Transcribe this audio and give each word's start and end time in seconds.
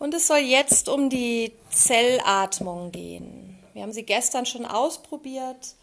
Und 0.00 0.14
es 0.14 0.26
soll 0.26 0.38
jetzt 0.38 0.88
um 0.88 1.10
die 1.10 1.52
Zellatmung 1.70 2.90
gehen. 2.90 3.62
Wir 3.74 3.82
haben 3.82 3.92
sie 3.92 4.02
gestern 4.02 4.46
schon 4.46 4.64
ausprobiert 4.64 5.74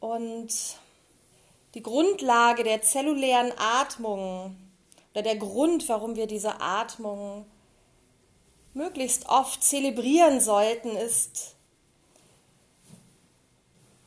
und 0.00 0.48
die 1.74 1.82
Grundlage 1.82 2.64
der 2.64 2.80
zellulären 2.80 3.52
Atmung 3.58 4.56
oder 5.12 5.20
der 5.20 5.36
Grund, 5.36 5.86
warum 5.90 6.16
wir 6.16 6.26
diese 6.26 6.62
Atmung 6.62 7.44
möglichst 8.72 9.28
oft 9.28 9.62
zelebrieren 9.62 10.40
sollten, 10.40 10.96
ist 10.96 11.54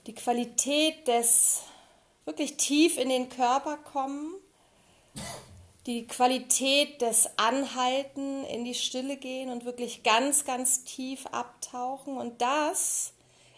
die 0.08 0.16
Qualität 0.16 1.08
des 1.08 1.62
wirklich 2.26 2.58
tief 2.58 2.98
in 2.98 3.10
den 3.10 3.30
Körper 3.30 3.78
kommen, 3.78 4.34
die 5.88 6.06
Qualität 6.06 7.02
des 7.02 7.30
Anhalten 7.38 8.44
in 8.46 8.64
die 8.66 8.76
Stille 8.76 9.18
gehen 9.18 9.50
und 9.50 9.66
wirklich 9.66 10.04
ganz, 10.04 10.46
ganz 10.46 10.84
tief 10.84 11.26
abtauchen. 11.28 12.18
Und 12.18 12.42
das 12.42 13.14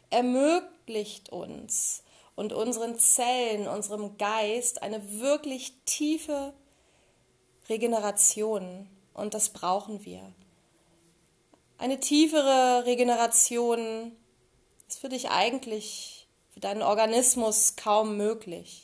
ermöglicht 0.09 1.29
uns 1.29 2.03
und 2.35 2.53
unseren 2.53 2.98
Zellen, 2.98 3.67
unserem 3.67 4.17
Geist 4.17 4.81
eine 4.81 5.20
wirklich 5.20 5.73
tiefe 5.85 6.53
Regeneration. 7.70 8.87
Und 9.13 9.34
das 9.34 9.49
brauchen 9.49 10.05
wir. 10.05 10.34
Eine 11.77 11.99
tiefere 11.99 12.85
Regeneration 12.85 14.13
ist 14.87 14.99
für 14.99 15.09
dich 15.09 15.29
eigentlich, 15.29 16.27
für 16.51 16.62
deinen 16.62 16.81
Organismus 16.81 17.76
kaum 17.76 18.15
möglich. 18.15 18.82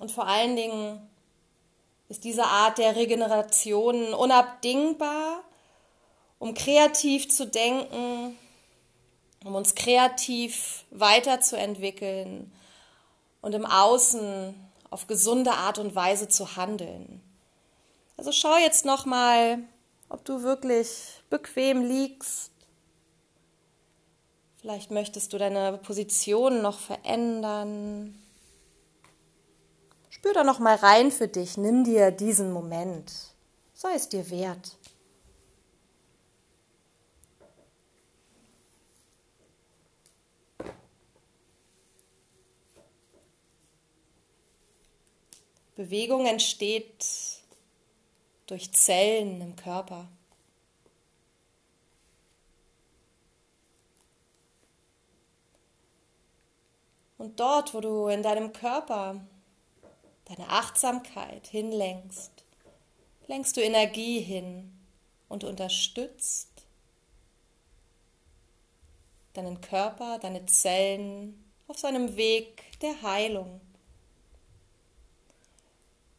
Und 0.00 0.10
vor 0.10 0.26
allen 0.26 0.56
Dingen 0.56 0.98
ist 2.08 2.24
diese 2.24 2.44
Art 2.44 2.78
der 2.78 2.96
Regeneration 2.96 4.14
unabdingbar, 4.14 5.44
um 6.38 6.54
kreativ 6.54 7.28
zu 7.28 7.46
denken, 7.46 8.38
um 9.44 9.54
uns 9.54 9.74
kreativ 9.74 10.84
weiterzuentwickeln 10.90 12.50
und 13.42 13.54
im 13.54 13.66
Außen 13.66 14.54
auf 14.88 15.06
gesunde 15.06 15.52
Art 15.52 15.78
und 15.78 15.94
Weise 15.94 16.28
zu 16.28 16.56
handeln. 16.56 17.20
Also 18.16 18.32
schau 18.32 18.56
jetzt 18.56 18.86
noch 18.86 19.04
mal, 19.04 19.58
ob 20.08 20.24
du 20.24 20.42
wirklich 20.42 21.20
bequem 21.28 21.84
liegst. 21.84 22.52
Vielleicht 24.62 24.90
möchtest 24.90 25.34
du 25.34 25.38
deine 25.38 25.76
Position 25.76 26.62
noch 26.62 26.78
verändern. 26.78 28.18
Spür 30.20 30.34
da 30.34 30.44
noch 30.44 30.58
mal 30.58 30.74
rein 30.74 31.10
für 31.10 31.28
dich. 31.28 31.56
Nimm 31.56 31.82
dir 31.82 32.10
diesen 32.10 32.52
Moment. 32.52 33.10
Sei 33.72 33.94
es 33.94 34.10
dir 34.10 34.28
wert. 34.28 34.76
Bewegung 45.74 46.26
entsteht 46.26 47.06
durch 48.44 48.74
Zellen 48.74 49.40
im 49.40 49.56
Körper. 49.56 50.06
Und 57.16 57.40
dort, 57.40 57.72
wo 57.72 57.80
du 57.80 58.08
in 58.08 58.22
deinem 58.22 58.52
Körper 58.52 59.24
deine 60.30 60.48
Achtsamkeit 60.48 61.48
hinlenkst, 61.48 62.30
lenkst 63.26 63.56
du 63.56 63.60
Energie 63.60 64.20
hin 64.20 64.72
und 65.28 65.42
unterstützt 65.42 66.48
deinen 69.32 69.60
Körper, 69.60 70.18
deine 70.20 70.46
Zellen 70.46 71.44
auf 71.66 71.78
seinem 71.78 72.16
Weg 72.16 72.78
der 72.80 73.02
Heilung. 73.02 73.60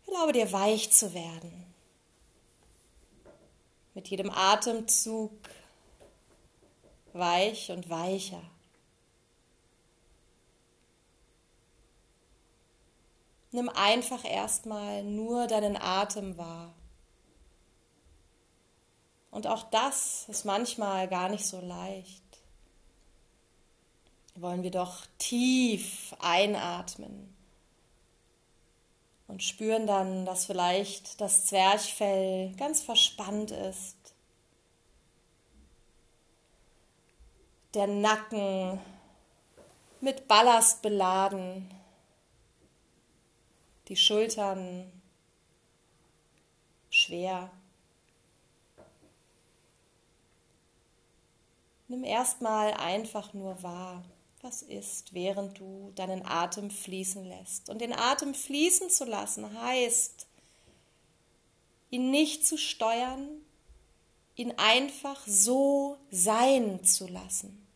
Erlaube 0.07 0.33
dir 0.33 0.51
weich 0.51 0.91
zu 0.91 1.13
werden. 1.13 1.65
Mit 3.93 4.09
jedem 4.09 4.29
Atemzug 4.29 5.31
weich 7.13 7.71
und 7.71 7.89
weicher. 7.89 8.41
Nimm 13.51 13.69
einfach 13.69 14.23
erstmal 14.23 15.03
nur 15.03 15.47
deinen 15.47 15.75
Atem 15.75 16.37
wahr. 16.37 16.73
Und 19.29 19.47
auch 19.47 19.63
das 19.63 20.27
ist 20.29 20.45
manchmal 20.45 21.07
gar 21.07 21.29
nicht 21.29 21.45
so 21.45 21.59
leicht. 21.59 22.21
Wollen 24.35 24.63
wir 24.63 24.71
doch 24.71 25.05
tief 25.17 26.15
einatmen 26.19 27.33
und 29.27 29.43
spüren 29.43 29.87
dann, 29.87 30.25
dass 30.25 30.45
vielleicht 30.45 31.19
das 31.21 31.45
Zwerchfell 31.45 32.53
ganz 32.57 32.81
verspannt 32.81 33.51
ist. 33.51 33.95
Der 37.73 37.87
Nacken 37.87 38.79
mit 40.01 40.27
Ballast 40.27 40.81
beladen 40.81 41.69
die 43.91 43.97
Schultern 43.97 44.89
schwer. 46.89 47.51
Nimm 51.89 52.05
erstmal 52.05 52.73
einfach 52.75 53.33
nur 53.33 53.61
wahr, 53.63 54.01
was 54.41 54.61
ist, 54.61 55.13
während 55.13 55.59
du 55.59 55.91
deinen 55.95 56.25
Atem 56.25 56.71
fließen 56.71 57.25
lässt. 57.25 57.69
Und 57.69 57.81
den 57.81 57.91
Atem 57.91 58.33
fließen 58.33 58.89
zu 58.89 59.03
lassen 59.03 59.59
heißt, 59.61 60.25
ihn 61.89 62.11
nicht 62.11 62.47
zu 62.47 62.57
steuern, 62.57 63.27
ihn 64.35 64.53
einfach 64.55 65.21
so 65.27 65.97
sein 66.11 66.85
zu 66.85 67.07
lassen. 67.09 67.67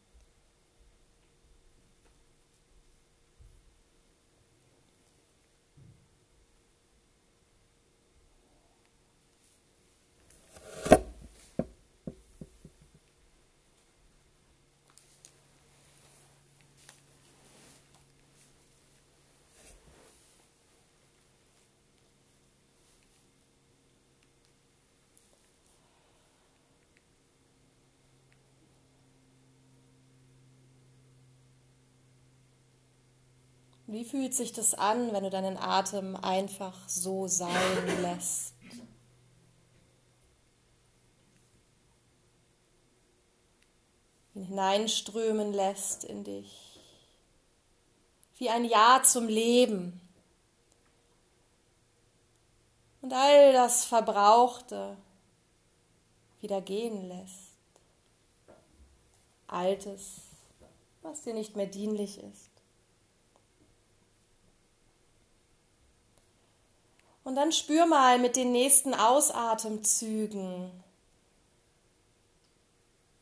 Wie 33.95 34.03
fühlt 34.03 34.33
sich 34.33 34.51
das 34.51 34.73
an, 34.73 35.13
wenn 35.13 35.23
du 35.23 35.29
deinen 35.29 35.55
Atem 35.55 36.17
einfach 36.17 36.75
so 36.85 37.29
sein 37.29 38.01
lässt? 38.01 38.53
Ihn 44.33 44.43
hineinströmen 44.43 45.53
lässt 45.53 46.03
in 46.03 46.25
dich. 46.25 46.77
Wie 48.37 48.49
ein 48.49 48.65
Ja 48.65 49.01
zum 49.01 49.29
Leben. 49.29 50.01
Und 53.01 53.13
all 53.13 53.53
das 53.53 53.85
Verbrauchte 53.85 54.97
wieder 56.41 56.59
gehen 56.59 57.07
lässt. 57.07 57.53
Altes, 59.47 60.17
was 61.01 61.21
dir 61.21 61.33
nicht 61.33 61.55
mehr 61.55 61.67
dienlich 61.67 62.19
ist. 62.19 62.54
Und 67.25 67.33
dann 67.33 67.51
spür 67.51 67.87
mal 67.87 68.19
mit 68.19 68.35
den 68.35 68.51
nächsten 68.51 68.93
Ausatemzügen, 68.93 70.71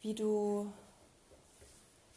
wie 0.02 0.14
du 0.14 0.72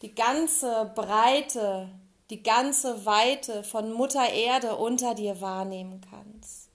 die 0.01 0.13
ganze 0.13 0.91
Breite, 0.95 1.89
die 2.29 2.43
ganze 2.43 3.05
Weite 3.05 3.63
von 3.63 3.93
Mutter 3.93 4.29
Erde 4.29 4.75
unter 4.75 5.15
dir 5.15 5.39
wahrnehmen 5.39 6.01
kannst. 6.09 6.67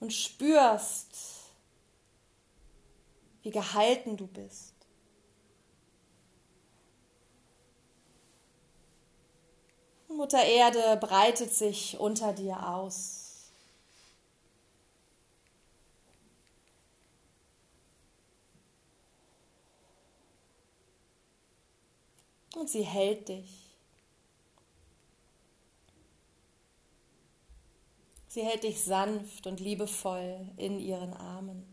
Und 0.00 0.12
spürst, 0.12 1.16
wie 3.42 3.50
gehalten 3.50 4.16
du 4.16 4.26
bist. 4.26 4.74
Mutter 10.08 10.42
Erde 10.44 10.96
breitet 10.96 11.54
sich 11.54 12.00
unter 12.00 12.32
dir 12.32 12.68
aus. 12.68 13.27
Und 22.58 22.68
sie 22.68 22.82
hält 22.82 23.28
dich. 23.28 23.76
Sie 28.26 28.42
hält 28.42 28.64
dich 28.64 28.82
sanft 28.82 29.46
und 29.46 29.60
liebevoll 29.60 30.48
in 30.56 30.80
ihren 30.80 31.14
Armen. 31.14 31.64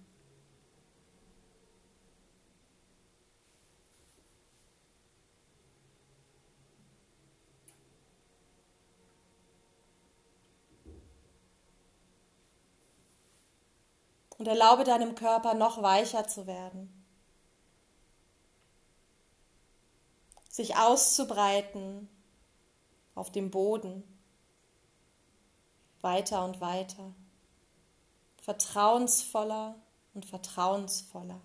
Und 14.38 14.48
erlaube 14.48 14.84
deinem 14.84 15.16
Körper 15.16 15.56
noch 15.56 15.82
weicher 15.82 16.28
zu 16.28 16.46
werden, 16.46 17.05
sich 20.56 20.78
auszubreiten 20.78 22.08
auf 23.14 23.30
dem 23.30 23.52
Boden 23.52 24.04
weiter 26.00 26.46
und 26.46 26.62
weiter, 26.62 27.14
vertrauensvoller 28.38 29.76
und 30.14 30.26
vertrauensvoller. 30.26 31.42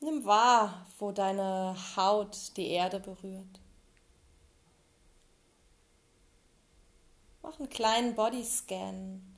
Nimm 0.00 0.24
wahr, 0.24 0.84
wo 0.98 1.12
deine 1.12 1.76
Haut 1.94 2.56
die 2.56 2.66
Erde 2.70 2.98
berührt. 2.98 3.60
Mach 7.42 7.60
einen 7.60 7.68
kleinen 7.68 8.16
Bodyscan. 8.16 9.31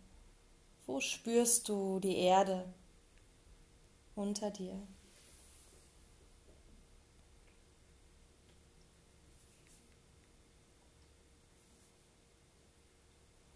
Wo 0.86 1.00
spürst 1.00 1.69
du 1.69 1.98
die 2.00 2.16
Erde 2.16 2.64
unter 4.14 4.50
dir? 4.50 4.78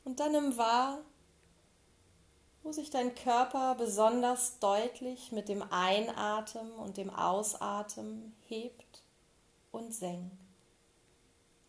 Und 0.05 0.21
dann 0.21 0.33
nimm 0.33 0.57
wahr, 0.57 1.03
wo 2.63 2.73
sich 2.73 2.89
dein 2.89 3.15
Körper 3.15 3.75
besonders 3.75 4.59
deutlich 4.59 5.33
mit 5.33 5.51
dem 5.51 5.63
Einatmen 5.71 6.73
und 6.73 6.97
dem 6.97 7.11
Ausatmen 7.11 8.35
hebt 8.47 9.03
und 9.71 9.93
senkt. 9.93 10.35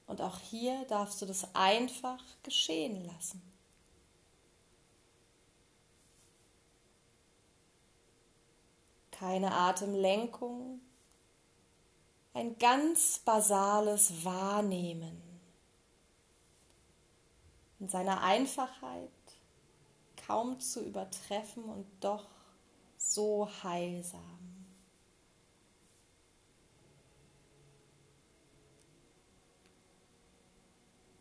Und 0.07 0.21
auch 0.21 0.39
hier 0.39 0.85
darfst 0.85 1.21
du 1.21 1.25
das 1.25 1.53
einfach 1.53 2.23
geschehen 2.43 3.05
lassen. 3.05 3.48
Keine 9.19 9.51
Atemlenkung, 9.51 10.79
ein 12.33 12.57
ganz 12.57 13.19
basales 13.19 14.23
Wahrnehmen 14.23 15.21
in 17.79 17.89
seiner 17.89 18.21
Einfachheit 18.21 19.11
kaum 20.25 20.57
zu 20.61 20.85
übertreffen 20.85 21.65
und 21.65 21.85
doch 21.99 22.27
so 22.97 23.49
heilsam. 23.61 24.65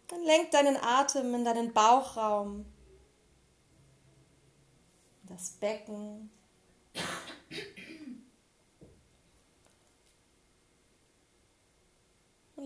Dann 0.06 0.22
lenk 0.22 0.52
deinen 0.52 0.76
Atem 0.76 1.34
in 1.34 1.44
deinen 1.44 1.72
Bauchraum, 1.72 2.64
das 5.24 5.50
Becken. 5.50 6.30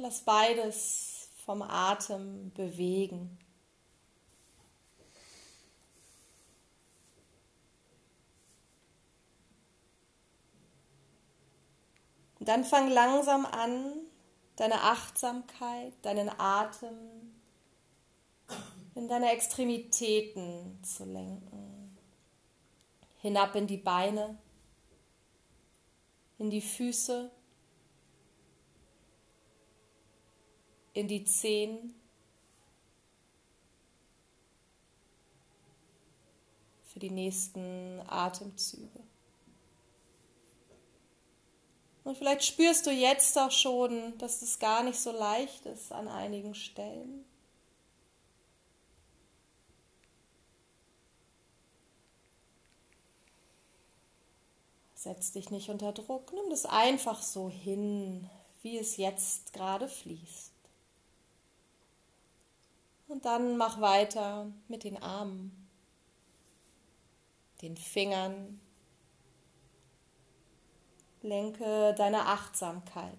Lass 0.02 0.22
beides 0.22 1.30
vom 1.44 1.62
Atem 1.62 2.52
bewegen. 2.52 3.38
Und 12.38 12.48
dann 12.48 12.64
fang 12.64 12.90
langsam 12.90 13.46
an, 13.46 13.92
deine 14.56 14.82
Achtsamkeit, 14.82 15.92
deinen 16.02 16.28
Atem 16.28 16.96
in 18.94 19.08
deine 19.08 19.32
Extremitäten 19.32 20.82
zu 20.82 21.04
lenken. 21.04 21.96
Hinab 23.18 23.54
in 23.54 23.68
die 23.68 23.76
Beine, 23.76 24.38
in 26.38 26.50
die 26.50 26.60
Füße, 26.60 27.30
in 30.94 31.08
die 31.08 31.24
Zehen, 31.24 31.94
für 36.92 37.00
die 37.00 37.10
nächsten 37.10 38.00
Atemzüge. 38.06 39.00
Und 42.04 42.18
vielleicht 42.18 42.44
spürst 42.44 42.86
du 42.86 42.90
jetzt 42.90 43.38
auch 43.38 43.50
schon, 43.50 44.18
dass 44.18 44.42
es 44.42 44.58
gar 44.58 44.82
nicht 44.82 44.98
so 44.98 45.12
leicht 45.12 45.64
ist 45.66 45.92
an 45.92 46.08
einigen 46.08 46.54
Stellen. 46.54 47.24
Setz 54.94 55.32
dich 55.32 55.50
nicht 55.50 55.68
unter 55.68 55.92
Druck, 55.92 56.32
nimm 56.32 56.50
das 56.50 56.66
einfach 56.66 57.22
so 57.22 57.48
hin, 57.48 58.28
wie 58.62 58.78
es 58.78 58.98
jetzt 58.98 59.52
gerade 59.52 59.88
fließt. 59.88 60.51
Dann 63.22 63.56
mach 63.56 63.80
weiter 63.80 64.52
mit 64.66 64.82
den 64.82 65.00
Armen, 65.00 65.68
den 67.62 67.76
Fingern, 67.76 68.60
lenke 71.22 71.94
deine 71.94 72.26
Achtsamkeit. 72.26 73.16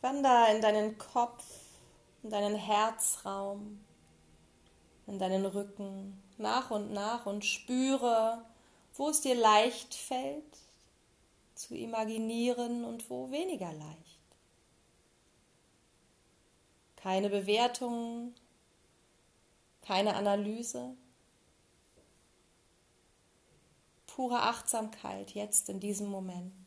Wander 0.00 0.50
in 0.54 0.62
deinen 0.62 0.96
Kopf, 0.96 1.44
in 2.22 2.30
deinen 2.30 2.54
Herzraum, 2.54 3.84
in 5.10 5.18
deinen 5.18 5.44
Rücken 5.44 6.22
nach 6.38 6.70
und 6.70 6.92
nach 6.92 7.26
und 7.26 7.44
spüre, 7.44 8.44
wo 8.94 9.10
es 9.10 9.20
dir 9.20 9.34
leicht 9.34 9.92
fällt 9.92 10.58
zu 11.56 11.74
imaginieren 11.74 12.84
und 12.84 13.10
wo 13.10 13.30
weniger 13.30 13.72
leicht. 13.72 14.20
Keine 16.96 17.28
Bewertung, 17.28 18.34
keine 19.82 20.14
Analyse, 20.14 20.94
pure 24.06 24.42
Achtsamkeit 24.42 25.32
jetzt 25.32 25.68
in 25.68 25.80
diesem 25.80 26.08
Moment. 26.08 26.59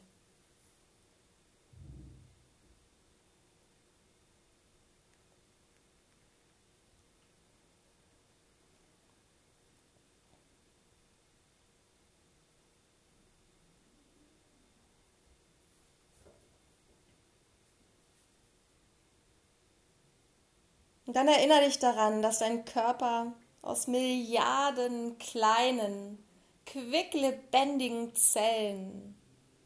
Und 21.14 21.18
dann 21.18 21.28
erinnere 21.28 21.66
dich 21.66 21.78
daran, 21.78 22.24
dass 22.24 22.40
dein 22.40 22.66
Körper 22.66 23.34
aus 23.62 23.86
Milliarden 23.86 25.16
kleinen, 25.20 26.18
quicklebendigen 26.66 28.16
Zellen 28.16 29.16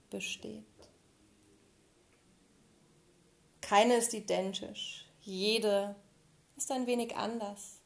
besteht. 0.09 0.65
Keine 3.61 3.95
ist 3.95 4.13
identisch, 4.13 5.05
jede 5.21 5.95
ist 6.57 6.69
ein 6.69 6.85
wenig 6.85 7.15
anders. 7.15 7.79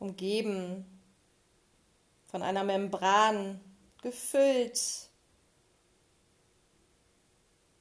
Umgeben 0.00 0.84
von 2.26 2.42
einer 2.42 2.64
Membran, 2.64 3.60
gefüllt 4.02 5.10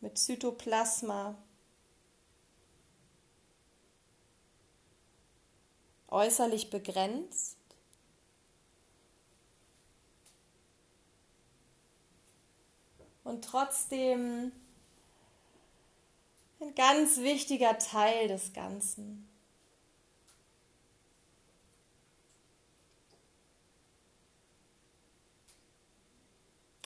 mit 0.01 0.19
Zytoplasma, 0.19 1.35
äußerlich 6.17 6.71
begrenzt. 6.71 7.57
Und 13.23 13.45
trotzdem 13.45 14.51
ein 16.59 16.73
ganz 16.73 17.17
wichtiger 17.17 17.77
Teil 17.77 18.29
des 18.29 18.51
Ganzen. 18.53 19.29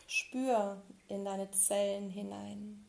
Spür 0.08 0.82
in 1.08 1.24
deine 1.24 1.50
Zellen 1.52 2.10
hinein. 2.10 2.86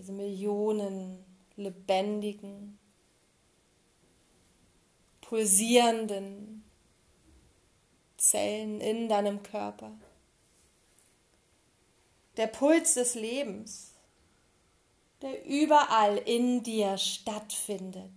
Diese 0.00 0.12
Millionen 0.12 1.22
lebendigen, 1.56 2.78
pulsierenden 5.20 6.64
Zellen 8.16 8.80
in 8.80 9.10
deinem 9.10 9.42
Körper. 9.42 9.92
Der 12.38 12.46
Puls 12.46 12.94
des 12.94 13.14
Lebens, 13.14 13.92
der 15.20 15.44
überall 15.44 16.16
in 16.16 16.62
dir 16.62 16.96
stattfindet. 16.96 18.10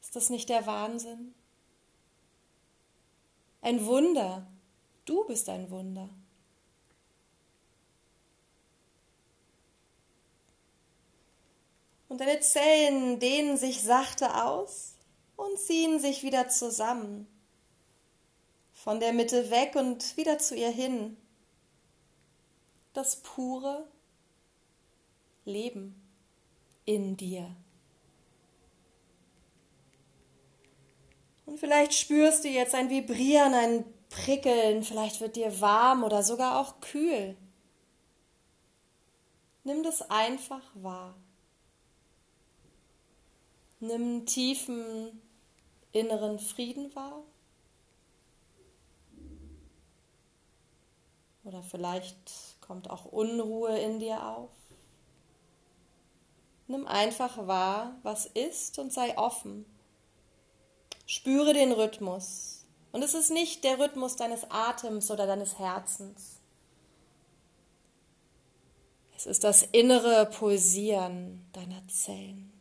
Ist 0.00 0.14
das 0.14 0.30
nicht 0.30 0.48
der 0.48 0.64
Wahnsinn? 0.64 1.34
Ein 3.62 3.84
Wunder. 3.84 4.46
Du 5.06 5.24
bist 5.24 5.48
ein 5.48 5.68
Wunder. 5.72 6.08
Und 12.16 12.20
deine 12.20 12.40
Zellen 12.40 13.18
dehnen 13.18 13.58
sich 13.58 13.82
sachte 13.82 14.42
aus 14.42 14.94
und 15.36 15.58
ziehen 15.58 16.00
sich 16.00 16.22
wieder 16.22 16.48
zusammen. 16.48 17.26
Von 18.72 19.00
der 19.00 19.12
Mitte 19.12 19.50
weg 19.50 19.76
und 19.76 20.16
wieder 20.16 20.38
zu 20.38 20.54
ihr 20.54 20.70
hin. 20.70 21.18
Das 22.94 23.16
pure 23.16 23.86
Leben 25.44 25.94
in 26.86 27.18
dir. 27.18 27.54
Und 31.44 31.60
vielleicht 31.60 31.92
spürst 31.92 32.44
du 32.44 32.48
jetzt 32.48 32.74
ein 32.74 32.88
Vibrieren, 32.88 33.52
ein 33.52 33.84
Prickeln, 34.08 34.84
vielleicht 34.84 35.20
wird 35.20 35.36
dir 35.36 35.60
warm 35.60 36.02
oder 36.02 36.22
sogar 36.22 36.60
auch 36.60 36.80
kühl. 36.80 37.36
Nimm 39.64 39.82
das 39.82 40.10
einfach 40.10 40.62
wahr. 40.76 41.14
Nimm 43.80 44.24
tiefen 44.26 45.20
inneren 45.92 46.38
Frieden 46.38 46.94
wahr. 46.94 47.22
Oder 51.44 51.62
vielleicht 51.62 52.56
kommt 52.60 52.90
auch 52.90 53.04
Unruhe 53.04 53.78
in 53.78 54.00
dir 54.00 54.26
auf. 54.26 54.50
Nimm 56.68 56.86
einfach 56.86 57.46
wahr, 57.46 57.96
was 58.02 58.26
ist 58.26 58.78
und 58.78 58.92
sei 58.92 59.16
offen. 59.16 59.64
Spüre 61.06 61.52
den 61.52 61.70
Rhythmus. 61.70 62.66
Und 62.90 63.02
es 63.02 63.14
ist 63.14 63.30
nicht 63.30 63.62
der 63.62 63.78
Rhythmus 63.78 64.16
deines 64.16 64.50
Atems 64.50 65.10
oder 65.10 65.26
deines 65.26 65.58
Herzens. 65.58 66.40
Es 69.14 69.26
ist 69.26 69.44
das 69.44 69.62
innere 69.62 70.26
Pulsieren 70.26 71.46
deiner 71.52 71.86
Zellen. 71.88 72.55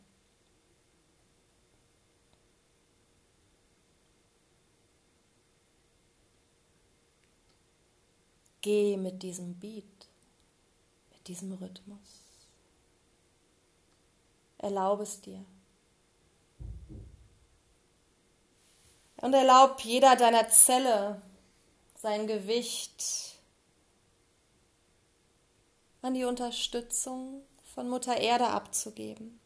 Geh 8.66 8.98
mit 8.98 9.22
diesem 9.22 9.60
Beat, 9.60 10.08
mit 11.12 11.28
diesem 11.28 11.54
Rhythmus. 11.54 12.24
Erlaube 14.58 15.04
es 15.04 15.22
dir. 15.22 15.46
Und 19.18 19.36
erlaub 19.36 19.82
jeder 19.82 20.16
deiner 20.16 20.50
Zelle 20.50 21.22
sein 21.94 22.26
Gewicht 22.26 23.36
an 26.02 26.16
die 26.16 26.26
Unterstützung 26.26 27.44
von 27.76 27.88
Mutter 27.88 28.18
Erde 28.18 28.48
abzugeben. 28.48 29.40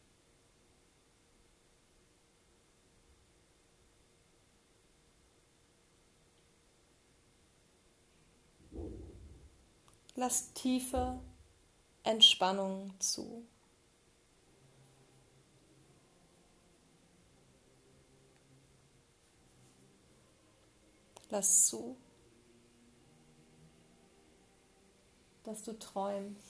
Lass 10.20 10.52
tiefe 10.52 11.18
Entspannung 12.02 12.92
zu. 13.00 13.42
Lass 21.30 21.68
zu, 21.68 21.96
dass 25.44 25.62
du 25.62 25.78
träumst. 25.78 26.44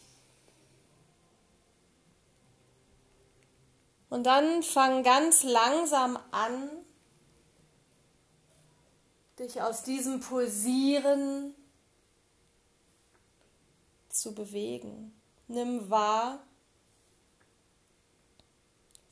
Und 4.09 4.25
dann 4.25 4.65
fang 4.65 5.05
ganz 5.05 5.45
langsam 5.45 6.19
an, 6.33 6.71
dich 9.39 9.63
aus 9.63 9.85
diesem 9.85 10.19
Pulsieren 10.19 11.55
zu 14.21 14.35
bewegen. 14.35 15.13
Nimm 15.49 15.91
wahr, 15.91 16.45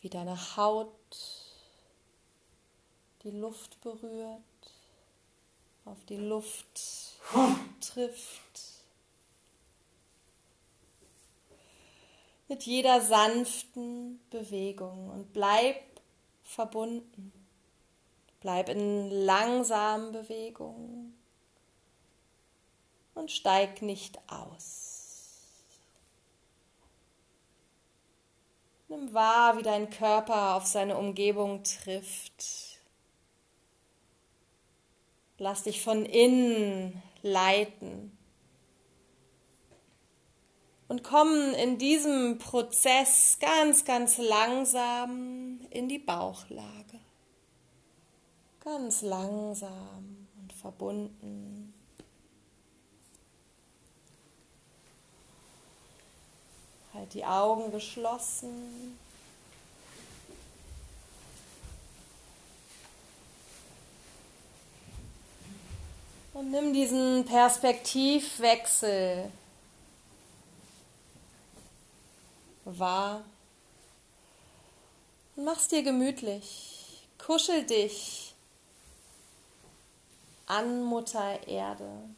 wie 0.01 0.09
deine 0.09 0.57
Haut 0.57 0.93
die 3.23 3.31
Luft 3.31 3.81
berührt 3.81 4.43
auf 5.89 6.05
die 6.05 6.17
Luft 6.17 6.81
trifft. 7.81 8.43
Mit 12.49 12.63
jeder 12.65 13.01
sanften 13.01 14.21
Bewegung 14.31 15.11
und 15.11 15.33
bleib 15.33 15.83
verbunden. 16.43 17.33
Bleib 18.41 18.69
in 18.69 19.11
langsamen 19.11 20.13
Bewegungen 20.13 21.19
und 23.15 23.31
steig 23.31 23.83
nicht 23.83 24.19
aus. 24.31 24.88
Nimm 28.99 29.15
wahr, 29.15 29.57
wie 29.59 29.63
dein 29.63 29.91
Körper 29.91 30.55
auf 30.57 30.67
seine 30.67 30.97
Umgebung 30.97 31.63
trifft. 31.63 32.79
Lass 35.39 35.65
dich 35.65 35.83
von 35.83 36.05
innen 36.05 37.01
leiten. 37.23 38.17
Und 40.89 41.05
komm 41.05 41.53
in 41.55 41.79
diesem 41.79 42.39
Prozess 42.39 43.39
ganz, 43.41 43.85
ganz 43.85 44.19
langsam 44.19 45.61
in 45.71 45.89
die 45.89 45.99
Bauchlage. 45.99 46.99
Ganz 48.61 49.03
langsam 49.03 50.27
und 50.41 50.53
verbunden. 50.55 51.68
Halt 56.99 57.15
die 57.15 57.25
Augen 57.25 57.71
geschlossen. 57.71 58.99
Und 66.35 66.51
nimm 66.51 66.73
diesen 66.73 67.25
Perspektivwechsel 67.25 69.31
wahr 72.65 73.23
und 75.37 75.45
mach's 75.45 75.69
dir 75.69 75.85
gemütlich. 75.85 77.07
Kuschel 77.17 77.65
dich 77.65 78.35
an 80.47 80.83
Mutter 80.83 81.47
Erde. 81.47 82.09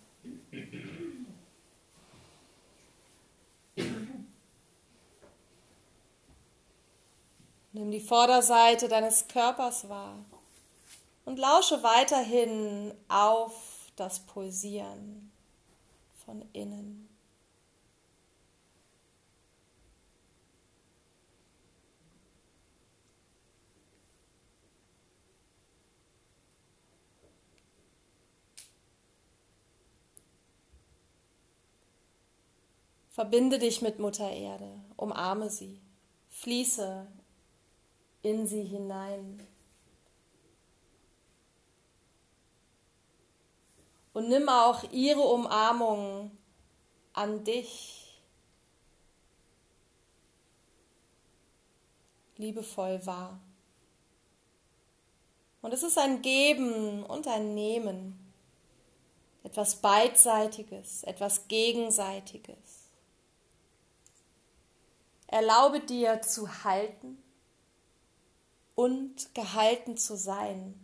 Nimm 7.73 7.93
die 7.93 8.01
Vorderseite 8.01 8.89
deines 8.89 9.29
Körpers 9.29 9.89
wahr 9.89 10.17
und 11.25 11.39
lausche 11.39 11.85
weiterhin 11.85 12.93
auf 13.09 13.53
das 13.95 14.19
Pulsieren 14.21 15.31
von 16.25 16.45
innen. 16.53 17.09
Verbinde 33.11 33.59
dich 33.59 33.81
mit 33.81 33.99
Mutter 34.01 34.31
Erde, 34.31 34.81
umarme 34.97 35.51
sie, 35.51 35.81
fließe 36.31 37.07
in 38.23 38.47
sie 38.47 38.65
hinein. 38.65 39.47
Und 44.13 44.29
nimm 44.29 44.49
auch 44.49 44.85
ihre 44.93 45.21
Umarmung 45.21 46.31
an 47.13 47.45
dich 47.45 48.23
liebevoll 52.37 53.05
wahr. 53.07 53.39
Und 55.63 55.73
es 55.73 55.83
ist 55.83 55.99
ein 55.99 56.23
Geben 56.23 57.05
und 57.05 57.29
ein 57.29 57.55
Nehmen, 57.55 58.33
etwas 59.43 59.77
Beidseitiges, 59.77 61.03
etwas 61.05 61.49
Gegenseitiges. 61.49 62.89
Erlaube 65.27 65.81
dir 65.81 66.23
zu 66.23 66.65
halten 66.65 67.23
und 68.81 69.35
gehalten 69.35 69.99
zu 69.99 70.17
sein. 70.17 70.75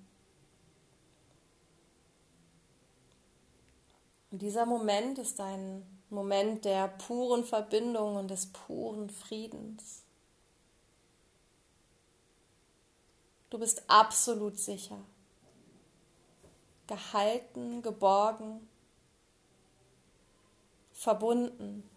Und 4.31 4.43
dieser 4.43 4.67
Moment 4.67 5.19
ist 5.19 5.41
ein 5.41 5.83
Moment 6.11 6.67
der 6.67 6.89
puren 6.89 7.43
Verbindung 7.43 8.17
und 8.17 8.29
des 8.29 8.53
puren 8.53 9.09
Friedens. 9.09 10.05
Du 13.49 13.59
bist 13.59 13.83
absolut 13.89 14.59
sicher, 14.59 14.99
gehalten, 16.87 17.81
geborgen, 17.81 18.69
verbunden. 20.93 21.89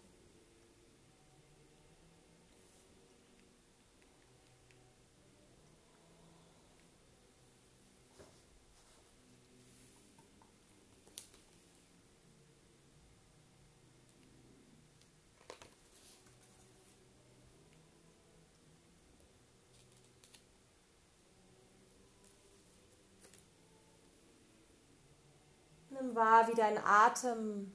Nimm 26.00 26.14
wahr, 26.14 26.48
wie 26.48 26.54
dein 26.54 26.78
Atem 26.78 27.72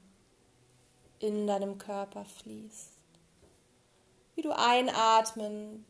in 1.19 1.45
deinem 1.45 1.77
Körper 1.77 2.25
fließt. 2.25 2.93
Wie 4.33 4.41
du 4.41 4.51
einatmend 4.51 5.85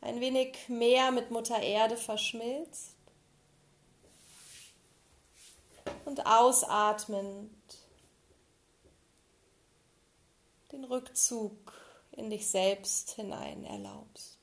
ein 0.00 0.20
wenig 0.20 0.68
mehr 0.68 1.10
mit 1.10 1.30
Mutter 1.30 1.60
Erde 1.60 1.96
verschmilzt 1.96 2.96
und 6.04 6.26
ausatmend 6.26 7.50
den 10.70 10.84
Rückzug 10.84 11.72
in 12.10 12.28
dich 12.28 12.46
selbst 12.46 13.12
hinein 13.12 13.64
erlaubst. 13.64 14.41